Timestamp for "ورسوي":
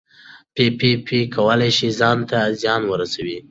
2.87-3.37